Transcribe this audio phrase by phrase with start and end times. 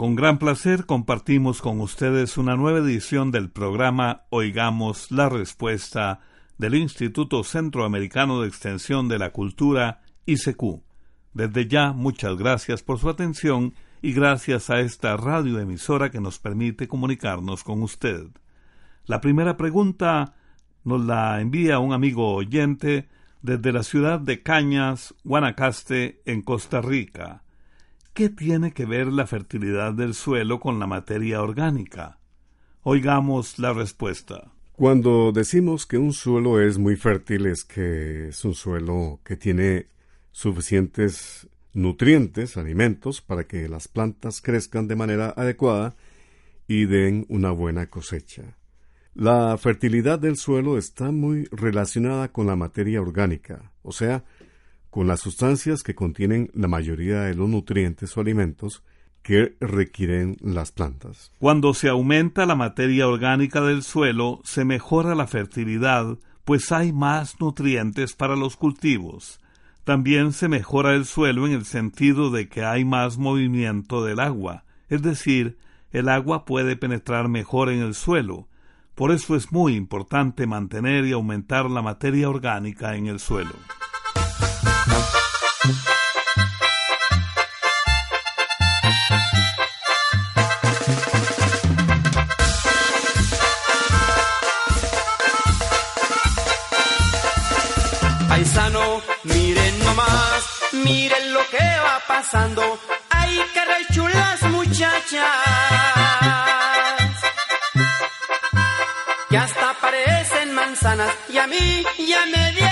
[0.00, 6.20] con gran placer compartimos con ustedes una nueva edición del programa Oigamos la Respuesta
[6.56, 10.80] del Instituto Centroamericano de Extensión de la Cultura, ICQ.
[11.34, 16.88] Desde ya, muchas gracias por su atención y gracias a esta radioemisora que nos permite
[16.88, 18.26] comunicarnos con usted.
[19.04, 20.34] La primera pregunta
[20.82, 23.10] nos la envía un amigo oyente
[23.42, 27.42] desde la ciudad de Cañas, Guanacaste, en Costa Rica.
[28.20, 32.18] ¿Qué tiene que ver la fertilidad del suelo con la materia orgánica?
[32.82, 34.52] Oigamos la respuesta.
[34.72, 39.86] Cuando decimos que un suelo es muy fértil es que es un suelo que tiene
[40.32, 45.96] suficientes nutrientes, alimentos, para que las plantas crezcan de manera adecuada
[46.68, 48.58] y den una buena cosecha.
[49.14, 54.24] La fertilidad del suelo está muy relacionada con la materia orgánica, o sea,
[54.90, 58.82] con las sustancias que contienen la mayoría de los nutrientes o alimentos
[59.22, 61.30] que requieren las plantas.
[61.38, 67.40] Cuando se aumenta la materia orgánica del suelo, se mejora la fertilidad, pues hay más
[67.40, 69.40] nutrientes para los cultivos.
[69.84, 74.64] También se mejora el suelo en el sentido de que hay más movimiento del agua,
[74.88, 75.58] es decir,
[75.92, 78.48] el agua puede penetrar mejor en el suelo.
[78.94, 83.54] Por eso es muy importante mantener y aumentar la materia orgánica en el suelo.
[98.28, 102.80] Paisano, miren nomás, miren lo que va pasando.
[103.10, 105.20] Ay, qué rechulas muchachas.
[109.28, 112.69] Que hasta parecen manzanas y a mí ya me dieron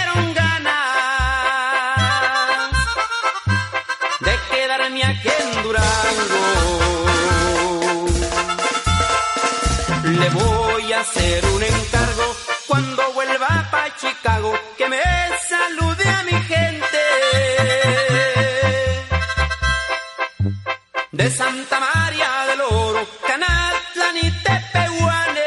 [11.00, 12.36] hacer un encargo
[12.66, 15.00] cuando vuelva para Chicago que me
[15.48, 17.02] salude a mi gente.
[21.12, 25.44] De Santa María del Oro, Canatlan y Tepehuanes.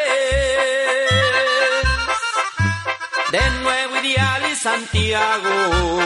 [3.31, 6.01] De Nuevo Ideal y Santiago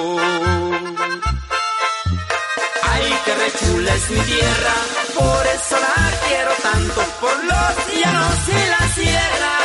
[3.60, 4.74] chula es mi tierra,
[7.20, 9.65] por los llanos y la sierra.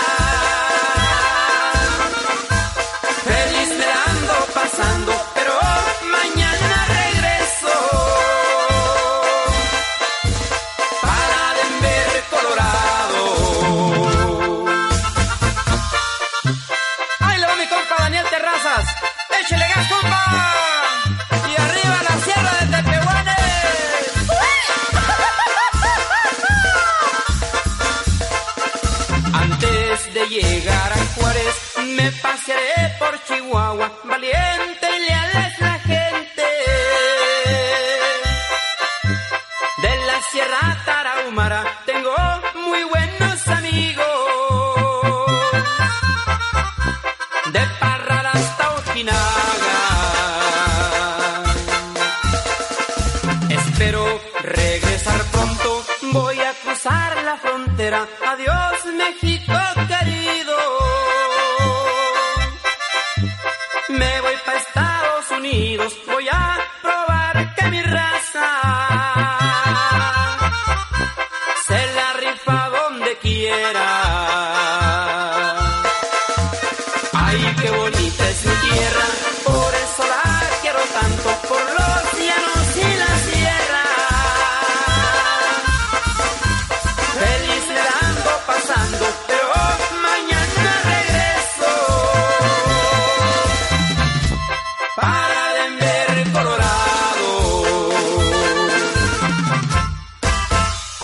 [55.30, 58.06] Pronto, voy a cruzar la frontera.
[58.26, 59.49] Adiós México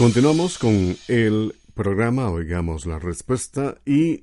[0.07, 4.23] Continuamos con el programa Oigamos la Respuesta y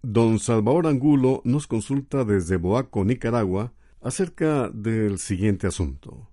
[0.00, 6.30] don Salvador Angulo nos consulta desde Boaco, Nicaragua, acerca del siguiente asunto.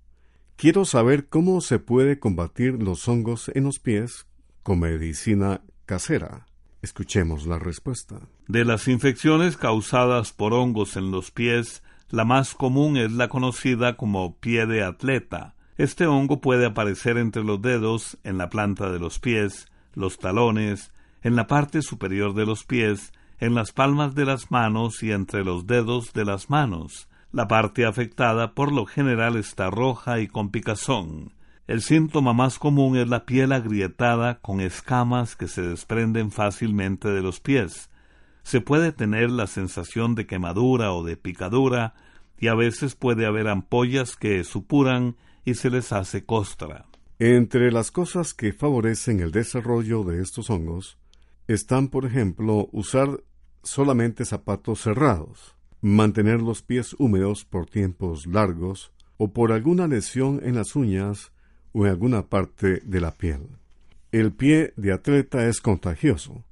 [0.56, 4.28] Quiero saber cómo se puede combatir los hongos en los pies
[4.64, 6.46] con medicina casera.
[6.82, 8.22] Escuchemos la respuesta.
[8.48, 13.98] De las infecciones causadas por hongos en los pies, la más común es la conocida
[13.98, 15.56] como pie de atleta.
[15.78, 20.94] Este hongo puede aparecer entre los dedos, en la planta de los pies, los talones,
[21.22, 25.44] en la parte superior de los pies, en las palmas de las manos y entre
[25.44, 27.10] los dedos de las manos.
[27.34, 31.34] La parte afectada por lo general está roja y con picazón.
[31.68, 37.22] El síntoma más común es la piel agrietada con escamas que se desprenden fácilmente de
[37.22, 37.90] los pies.
[38.44, 41.96] Se puede tener la sensación de quemadura o de picadura
[42.40, 46.88] y a veces puede haber ampollas que supuran y se les hace costra.
[47.20, 50.98] Entre las cosas que favorecen el desarrollo de estos hongos
[51.48, 53.24] están, por ejemplo, usar
[53.64, 60.56] solamente zapatos cerrados, mantener los pies húmedos por tiempos largos o por alguna lesión en
[60.56, 61.32] las uñas
[61.72, 63.48] o en alguna parte de la piel.
[64.12, 66.44] El pie de atleta es contagioso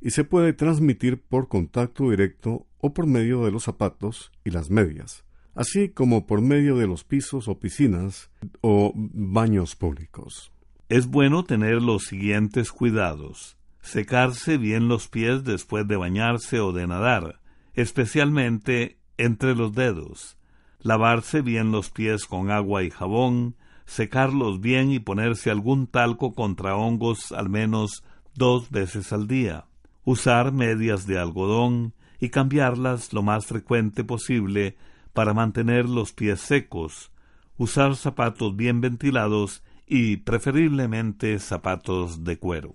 [0.00, 4.70] y se puede transmitir por contacto directo o por medio de los zapatos y las
[4.70, 8.30] medias, así como por medio de los pisos o piscinas
[8.60, 10.52] o baños públicos.
[10.88, 13.56] Es bueno tener los siguientes cuidados.
[13.80, 17.40] Secarse bien los pies después de bañarse o de nadar,
[17.74, 20.36] especialmente entre los dedos.
[20.80, 26.76] Lavarse bien los pies con agua y jabón, secarlos bien y ponerse algún talco contra
[26.76, 28.04] hongos al menos
[28.34, 29.66] dos veces al día.
[30.04, 34.76] Usar medias de algodón y cambiarlas lo más frecuente posible
[35.14, 37.10] para mantener los pies secos.
[37.56, 42.74] Usar zapatos bien ventilados y preferiblemente zapatos de cuero.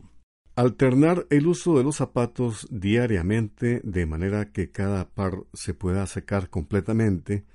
[0.56, 6.50] Alternar el uso de los zapatos diariamente de manera que cada par se pueda secar
[6.50, 7.46] completamente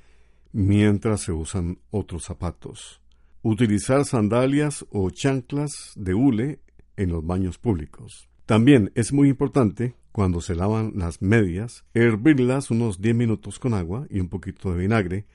[0.52, 3.02] mientras se usan otros zapatos.
[3.42, 6.60] Utilizar sandalias o chanclas de hule
[6.96, 8.28] en los baños públicos.
[8.46, 14.06] También es muy importante, cuando se lavan las medias, hervirlas unos 10 minutos con agua
[14.08, 15.26] y un poquito de vinagre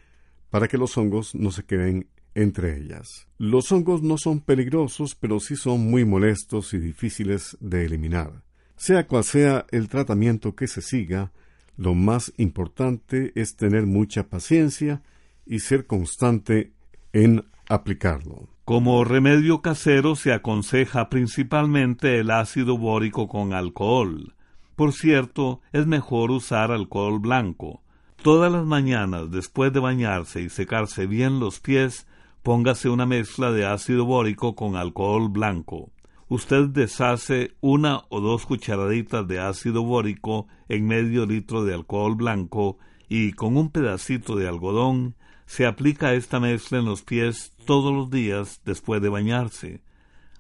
[0.49, 3.27] para que los hongos no se queden entre ellas.
[3.37, 8.43] Los hongos no son peligrosos, pero sí son muy molestos y difíciles de eliminar.
[8.77, 11.33] Sea cual sea el tratamiento que se siga,
[11.75, 15.01] lo más importante es tener mucha paciencia
[15.45, 16.71] y ser constante
[17.11, 18.47] en aplicarlo.
[18.63, 24.35] Como remedio casero se aconseja principalmente el ácido bórico con alcohol.
[24.79, 27.81] Por cierto, es mejor usar alcohol blanco.
[28.23, 32.07] Todas las mañanas, después de bañarse y secarse bien los pies,
[32.43, 35.91] póngase una mezcla de ácido bórico con alcohol blanco.
[36.29, 42.77] Usted deshace una o dos cucharaditas de ácido bórico en medio litro de alcohol blanco
[43.09, 45.13] y con un pedacito de algodón
[45.45, 49.81] se aplica esta mezcla en los pies todos los días después de bañarse.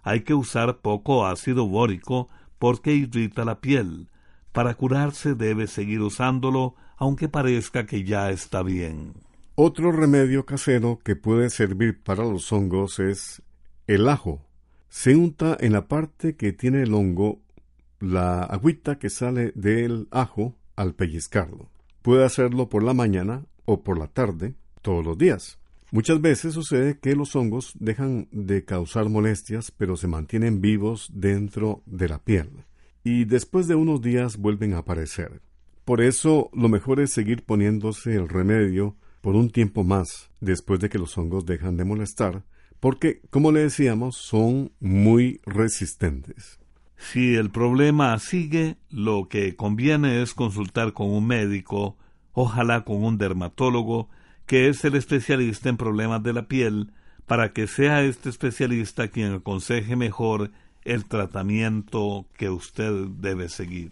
[0.01, 4.07] Hay que usar poco ácido bórico porque irrita la piel.
[4.51, 9.13] Para curarse debe seguir usándolo aunque parezca que ya está bien.
[9.55, 13.41] Otro remedio casero que puede servir para los hongos es
[13.87, 14.45] el ajo.
[14.89, 17.41] Se unta en la parte que tiene el hongo
[17.99, 21.69] la agüita que sale del ajo al pellizcarlo.
[22.01, 25.59] Puede hacerlo por la mañana o por la tarde, todos los días.
[25.91, 31.81] Muchas veces sucede que los hongos dejan de causar molestias, pero se mantienen vivos dentro
[31.85, 32.49] de la piel.
[33.03, 35.41] Y después de unos días vuelven a aparecer.
[35.85, 40.89] Por eso lo mejor es seguir poniéndose el remedio por un tiempo más después de
[40.89, 42.43] que los hongos dejan de molestar,
[42.79, 46.59] porque, como le decíamos, son muy resistentes.
[46.95, 51.97] Si el problema sigue, lo que conviene es consultar con un médico,
[52.33, 54.09] ojalá con un dermatólogo,
[54.45, 56.91] que es el especialista en problemas de la piel,
[57.25, 60.51] para que sea este especialista quien aconseje mejor
[60.83, 63.91] el tratamiento que usted debe seguir.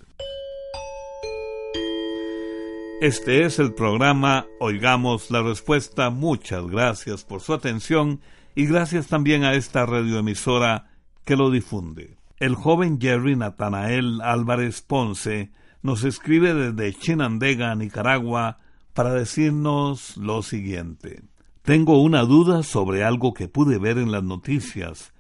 [3.00, 6.10] Este es el programa Oigamos la Respuesta.
[6.10, 8.22] Muchas gracias por su atención
[8.56, 10.90] y gracias también a esta radioemisora
[11.24, 12.18] que lo difunde.
[12.40, 15.52] El joven Jerry Natanael Álvarez Ponce
[15.84, 18.58] nos escribe desde Chinandega, Nicaragua,
[18.94, 21.22] para decirnos lo siguiente.
[21.62, 25.14] Tengo una duda sobre algo que pude ver en las noticias.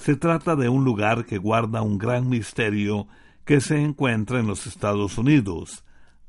[0.00, 3.06] Se trata de un lugar que guarda un gran misterio
[3.44, 5.84] que se encuentra en los Estados Unidos.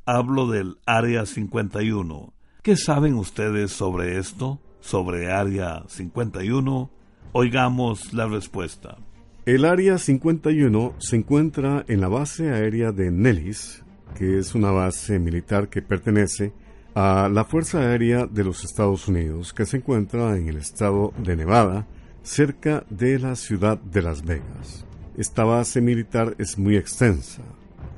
[0.06, 2.34] Hablo del Área 51.
[2.64, 4.60] ¿Qué saben ustedes sobre esto?
[4.82, 6.92] ¿Sobre Área 51?
[7.32, 8.98] Oigamos la respuesta.
[9.46, 13.86] El Área 51 se encuentra en la base aérea de Nellis,
[14.16, 16.52] que es una base militar que pertenece
[16.94, 21.38] a la Fuerza Aérea de los Estados Unidos, que se encuentra en el estado de
[21.38, 21.88] Nevada,
[22.24, 24.86] cerca de la ciudad de Las Vegas.
[25.18, 27.42] Esta base militar es muy extensa,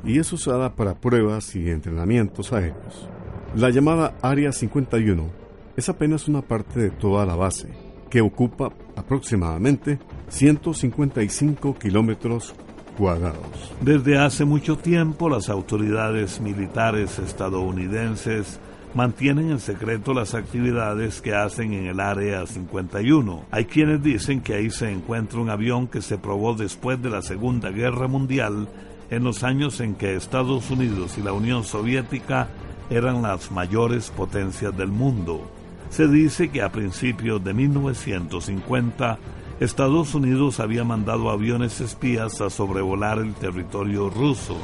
[0.06, 3.08] y es usada para pruebas y entrenamientos aéreos.
[3.56, 5.30] La llamada Área 51
[5.78, 7.70] es apenas una parte de toda la base,
[8.10, 10.00] que ocupa aproximadamente
[10.30, 12.54] 155 kilómetros
[12.98, 13.74] cuadrados.
[13.82, 18.60] Desde hace mucho tiempo las autoridades militares estadounidenses
[18.94, 23.46] mantienen en secreto las actividades que hacen en el Área 51.
[23.52, 27.22] Hay quienes dicen que ahí se encuentra un avión que se probó después de la
[27.22, 28.68] Segunda Guerra Mundial
[29.10, 32.50] en los años en que Estados Unidos y la Unión Soviética
[32.90, 35.50] eran las mayores potencias del mundo.
[35.90, 39.18] Se dice que a principios de 1950
[39.60, 44.58] Estados Unidos había mandado aviones espías a sobrevolar el territorio ruso,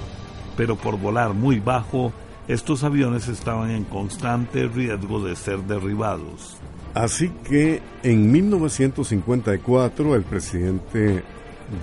[0.57, 2.11] pero por volar muy bajo,
[2.49, 6.57] estos aviones estaban en constante riesgo de ser derribados.
[6.95, 11.23] Así que en 1954 el presidente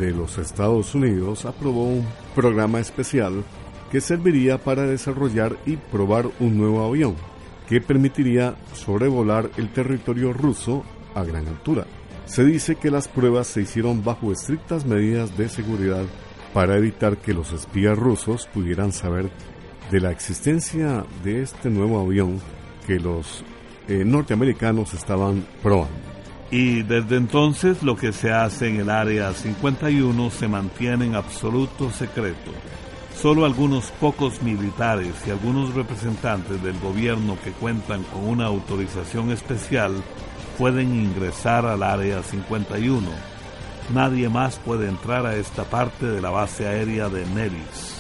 [0.01, 2.05] de los Estados Unidos aprobó un
[2.35, 3.45] programa especial
[3.93, 7.15] que serviría para desarrollar y probar un nuevo avión
[7.69, 10.83] que permitiría sobrevolar el territorio ruso
[11.15, 11.87] a gran altura.
[12.25, 16.05] Se dice que las pruebas se hicieron bajo estrictas medidas de seguridad
[16.53, 19.31] para evitar que los espías rusos pudieran saber
[19.91, 22.41] de la existencia de este nuevo avión
[22.87, 23.45] que los
[23.89, 25.95] eh, norteamericanos estaban probando.
[26.51, 31.91] Y desde entonces lo que se hace en el Área 51 se mantiene en absoluto
[31.91, 32.53] secreto.
[33.21, 39.93] Solo algunos pocos militares y algunos representantes del gobierno que cuentan con una autorización especial
[40.59, 43.09] pueden ingresar al Área 51.
[43.93, 47.96] Nadie más puede entrar a esta parte de la base aérea de Neris.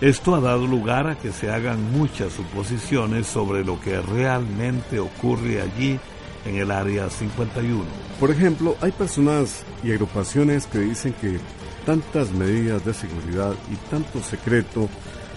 [0.00, 5.62] Esto ha dado lugar a que se hagan muchas suposiciones sobre lo que realmente ocurre
[5.62, 6.00] allí
[6.44, 7.84] en el área 51.
[8.18, 11.38] Por ejemplo, hay personas y agrupaciones que dicen que
[11.86, 14.88] tantas medidas de seguridad y tanto secreto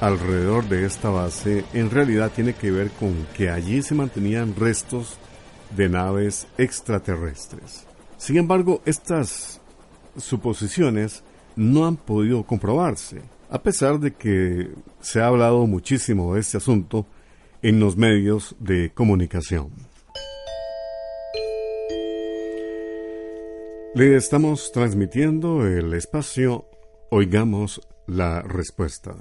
[0.02, 5.18] alrededor de esta base en realidad tiene que ver con que allí se mantenían restos
[5.76, 7.86] de naves extraterrestres.
[8.18, 9.62] Sin embargo, estas
[10.18, 11.24] suposiciones
[11.56, 17.06] no han podido comprobarse, a pesar de que se ha hablado muchísimo de este asunto
[17.62, 19.72] en los medios de comunicación.
[23.96, 26.66] Le estamos transmitiendo el espacio
[27.10, 29.16] Oigamos la Respuesta.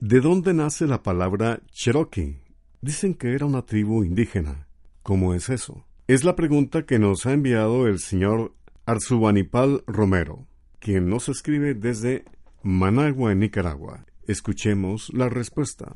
[0.00, 2.40] ¿De dónde nace la palabra Cherokee?
[2.80, 4.66] Dicen que era una tribu indígena.
[5.02, 5.84] ¿Cómo es eso?
[6.06, 8.54] Es la pregunta que nos ha enviado el señor
[8.86, 10.46] Arzubanipal Romero,
[10.78, 12.24] quien nos escribe desde
[12.62, 14.04] Managua, en Nicaragua.
[14.26, 15.92] Escuchemos la respuesta.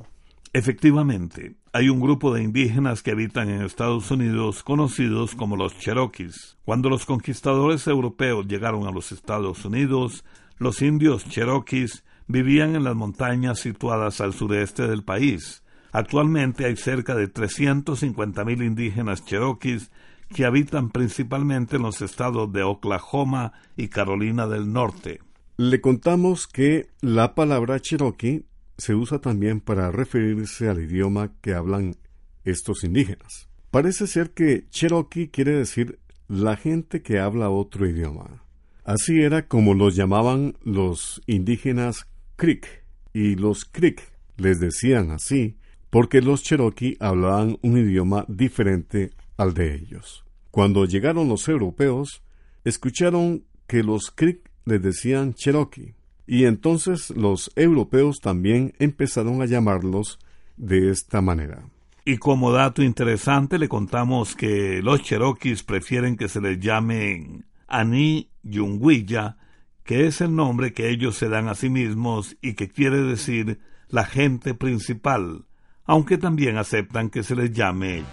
[0.52, 6.58] Efectivamente, hay un grupo de indígenas que habitan en Estados Unidos conocidos como los Cherokees.
[6.64, 10.24] Cuando los conquistadores europeos llegaron a los Estados Unidos,
[10.58, 15.64] los indios Cherokees vivían en las montañas situadas al sureste del país.
[15.90, 19.90] Actualmente hay cerca de 350.000 indígenas Cherokees
[20.32, 25.20] que habitan principalmente en los estados de Oklahoma y Carolina del Norte.
[25.56, 28.46] Le contamos que la palabra Cherokee
[28.78, 31.96] se usa también para referirse al idioma que hablan
[32.44, 33.48] estos indígenas.
[33.70, 38.42] Parece ser que Cherokee quiere decir la gente que habla otro idioma.
[38.84, 42.06] Así era como los llamaban los indígenas
[42.36, 44.02] Creek y los Creek
[44.38, 45.58] les decían así
[45.90, 50.24] porque los Cherokee hablaban un idioma diferente al de ellos.
[50.50, 52.22] Cuando llegaron los europeos,
[52.64, 55.94] escucharon que los Creek les decían Cherokee,
[56.26, 60.18] y entonces los europeos también empezaron a llamarlos
[60.56, 61.64] de esta manera.
[62.04, 68.28] Y como dato interesante le contamos que los Cherokees prefieren que se les llamen Ani
[68.42, 69.36] Yunguilla,
[69.84, 73.60] que es el nombre que ellos se dan a sí mismos y que quiere decir
[73.88, 75.44] la gente principal,
[75.84, 78.04] aunque también aceptan que se les llame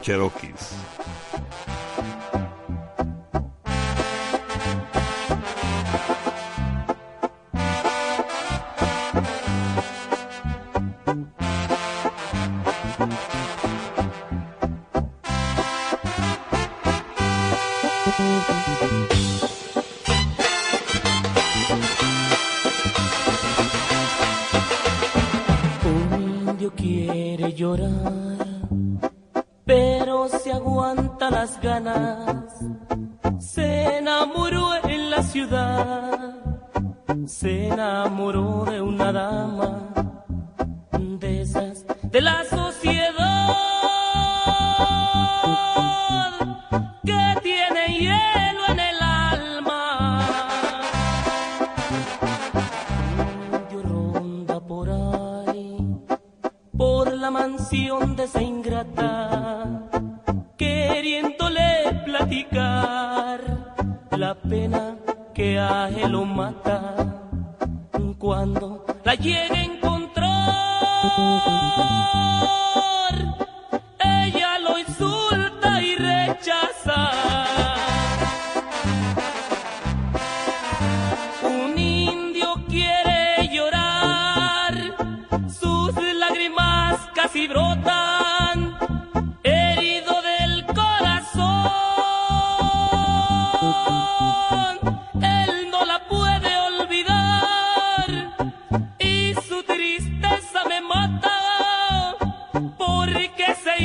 [57.70, 58.49] pasión de Señor.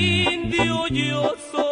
[0.05, 1.64] Cherokees.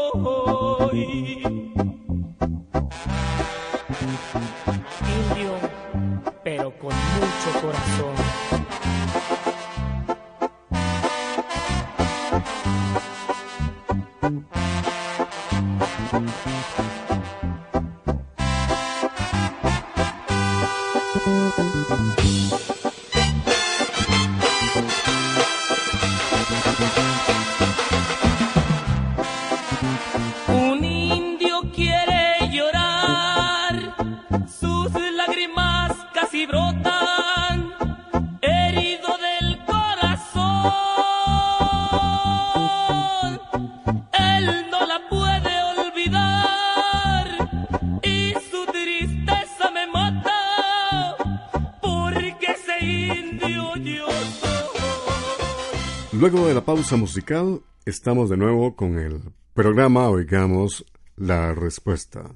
[56.23, 59.23] Luego de la pausa musical, estamos de nuevo con el
[59.55, 62.31] programa Oigamos la Respuesta.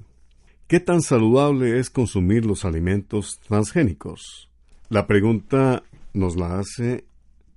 [0.67, 4.49] ¿Qué tan saludable es consumir los alimentos transgénicos?
[4.89, 7.05] La pregunta nos la hace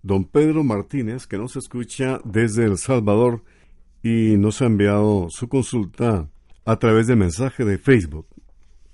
[0.05, 3.43] don Pedro Martínez, que nos escucha desde El Salvador
[4.01, 6.29] y nos ha enviado su consulta
[6.65, 8.29] a través de mensaje de Facebook.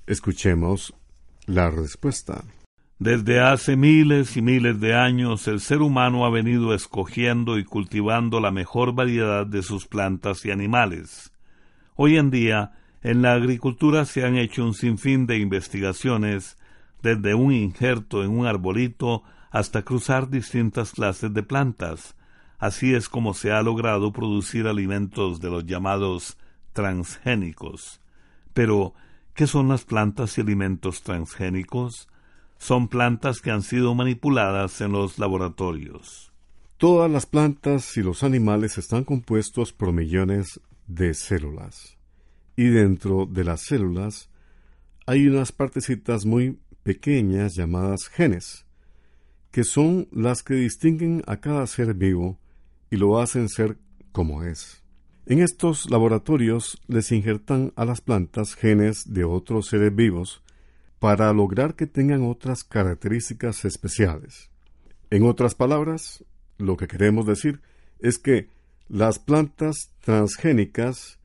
[0.07, 0.95] Escuchemos
[1.45, 2.47] la respuesta.
[2.99, 8.41] Desde hace miles y miles de años el ser humano ha venido escogiendo y cultivando
[8.41, 11.31] la mejor variedad de sus plantas y animales.
[11.95, 16.57] Hoy en día, en la agricultura se han hecho un sinfín de investigaciones,
[17.03, 22.17] desde un injerto en un arbolito hasta cruzar distintas clases de plantas.
[22.59, 26.39] Así es como se ha logrado producir alimentos de los llamados
[26.73, 28.01] transgénicos.
[28.55, 28.95] Pero,
[29.35, 32.09] ¿qué son las plantas y alimentos transgénicos?
[32.59, 36.33] Son plantas que han sido manipuladas en los laboratorios.
[36.79, 41.97] Todas las plantas y los animales están compuestos por millones de células.
[42.57, 44.31] Y dentro de las células
[45.07, 48.67] hay unas partecitas muy pequeñas llamadas genes,
[49.51, 52.39] que son las que distinguen a cada ser vivo
[52.91, 53.79] y lo hacen ser
[54.13, 54.83] como es.
[55.27, 60.43] En estos laboratorios les injertan a las plantas genes de otros seres vivos
[60.99, 64.51] para lograr que tengan otras características especiales.
[65.11, 66.25] En otras palabras,
[66.59, 67.61] lo que queremos decir
[67.99, 68.49] es que
[68.89, 71.19] las plantas transgénicas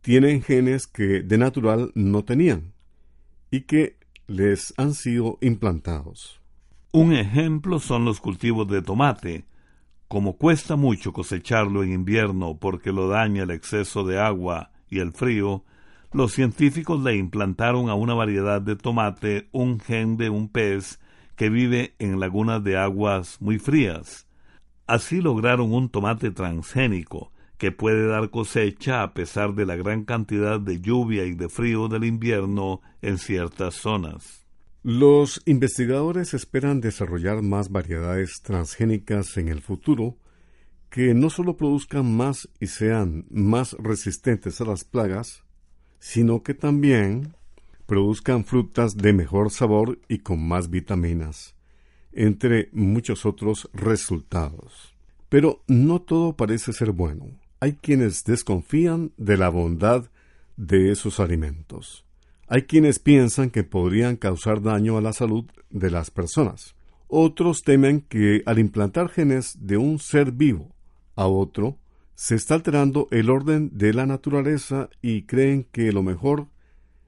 [0.00, 2.72] tienen genes que de natural no tenían
[3.50, 6.40] y que les han sido implantados.
[6.92, 9.44] Un ejemplo son los cultivos de tomate.
[10.08, 15.12] Como cuesta mucho cosecharlo en invierno porque lo daña el exceso de agua y el
[15.12, 15.64] frío,
[16.16, 20.98] los científicos le implantaron a una variedad de tomate un gen de un pez
[21.36, 24.26] que vive en lagunas de aguas muy frías.
[24.86, 30.58] Así lograron un tomate transgénico que puede dar cosecha a pesar de la gran cantidad
[30.58, 34.46] de lluvia y de frío del invierno en ciertas zonas.
[34.82, 40.16] Los investigadores esperan desarrollar más variedades transgénicas en el futuro
[40.88, 45.45] que no solo produzcan más y sean más resistentes a las plagas,
[45.98, 47.34] sino que también
[47.86, 51.54] produzcan frutas de mejor sabor y con más vitaminas,
[52.12, 54.94] entre muchos otros resultados.
[55.28, 57.26] Pero no todo parece ser bueno.
[57.60, 60.10] Hay quienes desconfían de la bondad
[60.56, 62.04] de esos alimentos.
[62.48, 66.74] Hay quienes piensan que podrían causar daño a la salud de las personas.
[67.08, 70.74] Otros temen que al implantar genes de un ser vivo
[71.16, 71.78] a otro,
[72.16, 76.46] se está alterando el orden de la naturaleza y creen que lo mejor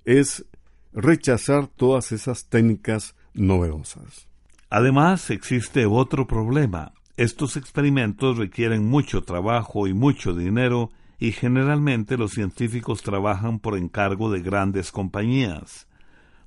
[0.04, 0.44] es
[0.92, 4.28] rechazar todas esas técnicas novedosas.
[4.68, 6.92] Además, existe otro problema.
[7.16, 14.30] Estos experimentos requieren mucho trabajo y mucho dinero y generalmente los científicos trabajan por encargo
[14.30, 15.88] de grandes compañías.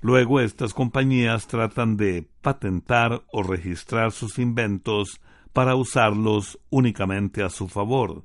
[0.02, 5.20] Luego estas compañías tratan de patentar o registrar sus inventos
[5.52, 8.24] para usarlos únicamente a su favor.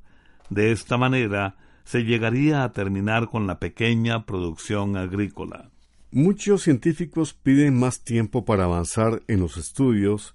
[0.50, 5.70] De esta manera se llegaría a terminar con la pequeña producción agrícola.
[6.11, 10.35] Muchos científicos piden más tiempo para avanzar en los estudios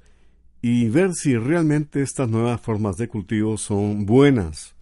[0.61, 4.75] y ver si realmente estas nuevas formas de cultivo son buenas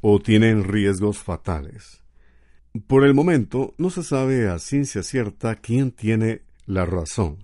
[0.00, 2.02] o tienen riesgos fatales.
[2.86, 7.38] Por el momento no se sabe a ciencia cierta quién tiene la razón,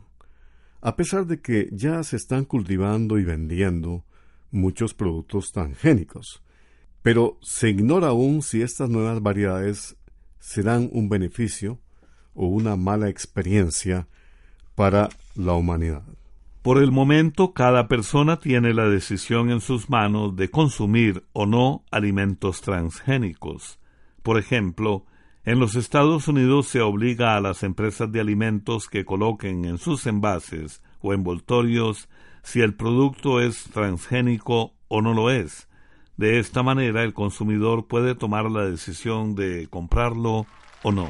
[0.80, 4.04] a pesar de que ya se están cultivando y vendiendo
[4.50, 6.42] muchos productos transgénicos,
[7.08, 9.96] pero se ignora aún si estas nuevas variedades
[10.38, 11.80] serán un beneficio
[12.34, 14.08] o una mala experiencia
[14.74, 16.02] para la humanidad.
[16.60, 21.82] Por el momento, cada persona tiene la decisión en sus manos de consumir o no
[21.90, 23.80] alimentos transgénicos.
[24.22, 25.06] Por ejemplo,
[25.46, 30.06] en los Estados Unidos se obliga a las empresas de alimentos que coloquen en sus
[30.06, 32.10] envases o envoltorios
[32.42, 35.67] si el producto es transgénico o no lo es.
[36.18, 40.46] De esta manera el consumidor puede tomar la decisión de comprarlo
[40.82, 41.08] o no.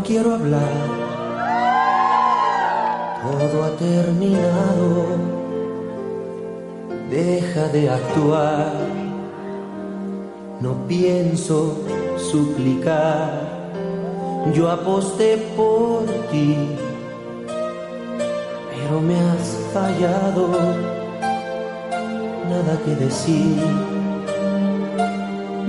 [0.00, 0.72] No quiero hablar,
[3.22, 4.88] todo ha terminado.
[7.10, 8.72] Deja de actuar.
[10.60, 11.76] No pienso
[12.16, 13.30] suplicar,
[14.54, 16.54] yo aposté por ti,
[18.70, 20.48] pero me has fallado,
[22.48, 23.56] nada que decir,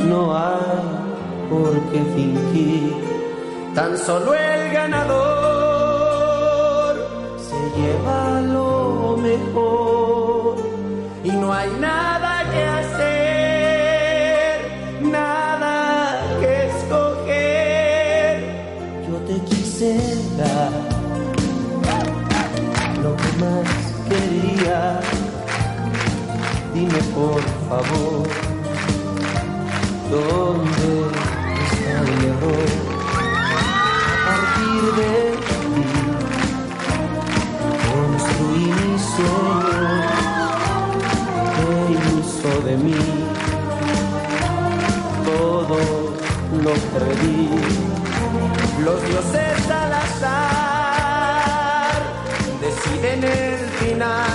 [0.09, 0.81] no hay
[1.49, 3.10] por qué fingir,
[3.73, 5.71] tan solo el ganador
[7.37, 10.57] se lleva lo mejor
[11.23, 14.59] y no hay nada que hacer,
[15.01, 18.35] nada que escoger.
[19.07, 19.91] Yo te quise
[20.37, 20.71] dar
[23.03, 23.67] lo que más
[24.09, 24.99] quería.
[26.73, 28.00] Dime por favor,
[48.83, 51.21] los dioses al azar
[52.61, 54.30] deciden el final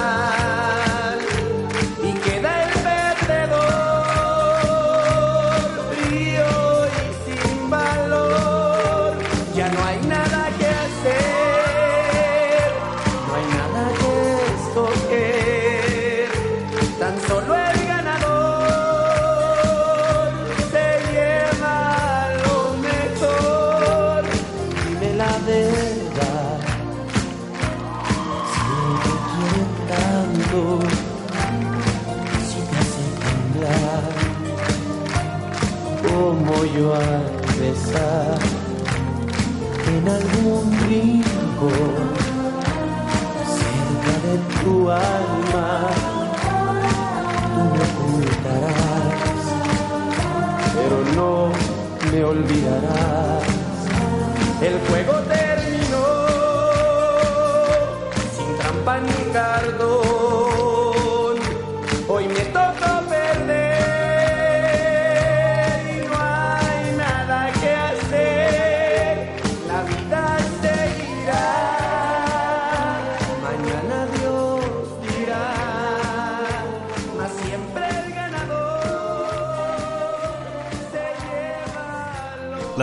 [52.45, 53.06] me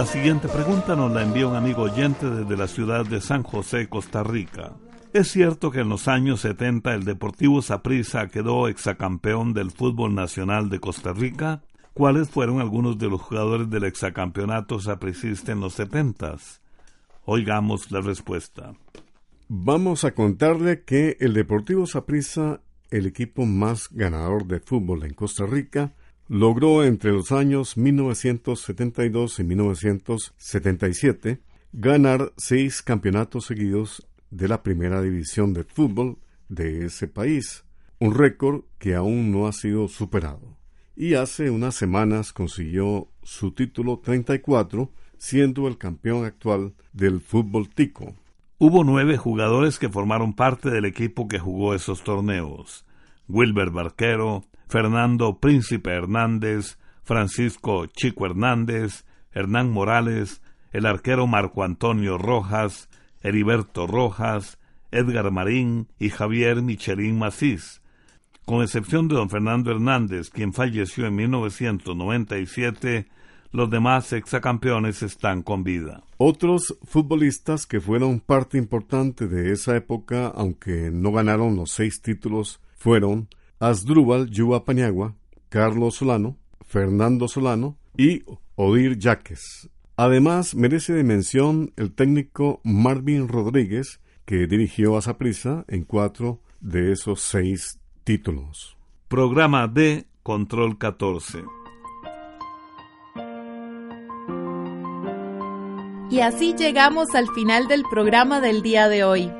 [0.04, 3.88] La siguiente pregunta nos la envía un amigo oyente desde la ciudad de San José,
[3.88, 4.74] Costa Rica.
[5.13, 10.70] ¿Es cierto que en los años 70 el Deportivo Saprissa quedó exacampeón del fútbol nacional
[10.70, 11.63] de Costa Rica?
[11.94, 16.36] ¿Cuáles fueron algunos de los jugadores del exacampeonato sapricista en los 70?
[17.24, 18.74] Oigamos la respuesta.
[19.48, 22.60] Vamos a contarle que el Deportivo Saprissa,
[22.92, 25.94] el equipo más ganador de fútbol en Costa Rica,
[26.28, 31.42] logró entre los años 1972 y 1977
[31.74, 36.18] ganar seis campeonatos seguidos de la primera división de fútbol
[36.50, 37.66] de ese país,
[38.00, 40.58] un récord que aún no ha sido superado.
[40.96, 48.14] Y hace unas semanas consiguió su título 34, siendo el campeón actual del fútbol tico.
[48.60, 52.86] Hubo nueve jugadores que formaron parte del equipo que jugó esos torneos.
[53.28, 62.89] Wilber Barquero, Fernando Príncipe Hernández, Francisco Chico Hernández, Hernán Morales, el arquero Marco Antonio Rojas,
[63.21, 64.58] Heriberto Rojas,
[64.91, 67.82] Edgar Marín y Javier Michelín Macís.
[68.45, 73.08] Con excepción de don Fernando Hernández, quien falleció en 1997,
[73.52, 76.04] los demás exacampeones están con vida.
[76.17, 82.60] Otros futbolistas que fueron parte importante de esa época, aunque no ganaron los seis títulos,
[82.76, 83.30] fueron
[83.63, 85.15] Asdrúbal Yuba Paniagua,
[85.47, 88.21] Carlos Solano, Fernando Solano y
[88.56, 89.69] Odir Yaques.
[89.95, 96.91] Además, merece de mención el técnico Marvin Rodríguez, que dirigió a Saprissa en cuatro de
[96.91, 98.76] esos seis títulos.
[99.08, 101.45] Programa de Control 14.
[106.12, 109.32] Y así llegamos al final del programa del día de hoy.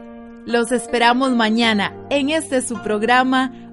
[0.46, 3.63] Los esperamos mañana en este su programa